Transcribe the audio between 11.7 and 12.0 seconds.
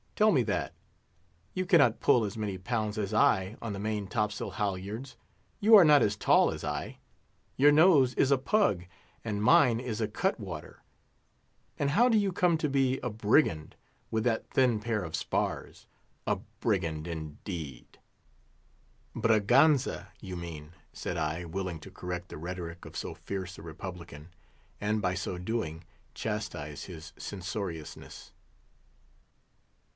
and